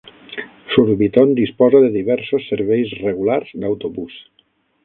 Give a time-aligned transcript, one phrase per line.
[0.75, 4.21] Surbiton disposa de diversos serveis regulars d'autobús.